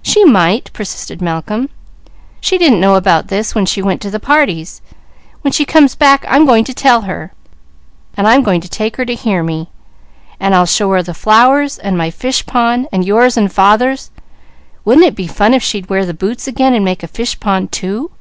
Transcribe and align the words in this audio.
"She 0.00 0.24
might!" 0.24 0.72
persisted 0.72 1.20
Malcolm. 1.20 1.68
"She 2.40 2.56
didn't 2.56 2.78
know 2.78 2.94
about 2.94 3.26
this 3.26 3.52
when 3.52 3.66
she 3.66 3.82
went 3.82 4.00
to 4.02 4.10
the 4.12 4.20
parties. 4.20 4.80
When 5.40 5.50
she 5.50 5.64
comes 5.64 5.96
back 5.96 6.24
I'm 6.28 6.46
going 6.46 6.62
to 6.62 6.72
tell 6.72 7.00
her; 7.00 7.32
and 8.16 8.28
I'm 8.28 8.44
going 8.44 8.60
to 8.60 8.68
take 8.68 8.96
her 8.96 9.04
to 9.04 9.16
hear 9.16 9.42
me, 9.42 9.70
and 10.38 10.54
I'll 10.54 10.66
show 10.66 10.92
her 10.92 11.02
the 11.02 11.14
flowers 11.14 11.80
and 11.80 11.98
my 11.98 12.10
fish 12.10 12.46
pond, 12.46 12.86
and 12.92 13.04
yours 13.04 13.36
and 13.36 13.52
father's. 13.52 14.12
Wouldn't 14.84 15.04
it 15.04 15.16
be 15.16 15.26
fun 15.26 15.52
if 15.52 15.64
she'd 15.64 15.90
wear 15.90 16.06
the 16.06 16.14
boots 16.14 16.46
again, 16.46 16.74
and 16.74 16.84
make 16.84 17.02
a 17.02 17.08
fish 17.08 17.40
pond 17.40 17.72
too?" 17.72 18.12